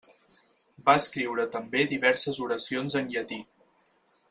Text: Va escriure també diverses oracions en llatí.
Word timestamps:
Va 0.87 0.95
escriure 1.01 1.45
també 1.57 1.85
diverses 1.93 2.41
oracions 2.47 2.99
en 3.03 3.13
llatí. 3.13 3.39